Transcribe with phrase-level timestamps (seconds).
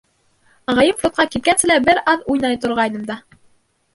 [0.71, 3.21] Ағайым фронтҡа киткәнсе лә бер аҙ уйнай торғайным да.